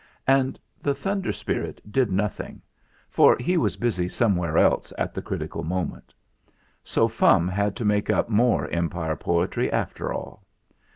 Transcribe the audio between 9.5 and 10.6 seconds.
after all.